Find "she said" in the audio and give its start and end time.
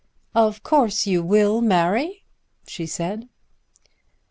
2.65-3.29